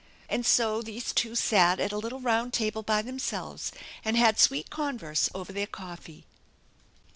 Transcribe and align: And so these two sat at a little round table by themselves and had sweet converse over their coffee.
And 0.29 0.47
so 0.47 0.81
these 0.81 1.13
two 1.13 1.35
sat 1.35 1.79
at 1.79 1.91
a 1.91 1.97
little 1.99 2.19
round 2.19 2.53
table 2.53 2.81
by 2.81 3.03
themselves 3.03 3.71
and 4.03 4.17
had 4.17 4.39
sweet 4.39 4.71
converse 4.71 5.29
over 5.35 5.53
their 5.53 5.67
coffee. 5.67 6.25